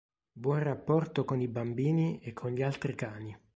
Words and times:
Buon 0.33 0.63
rapporto 0.63 1.25
con 1.25 1.41
i 1.41 1.47
bambini 1.47 2.19
e 2.23 2.33
con 2.33 2.49
gli 2.49 2.63
altri 2.63 2.95
cani. 2.95 3.39